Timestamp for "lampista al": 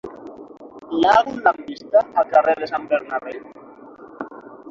1.47-2.27